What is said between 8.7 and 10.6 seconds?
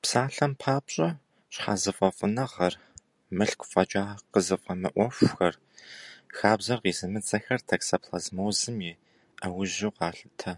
и ӏэужьу къалъытэ.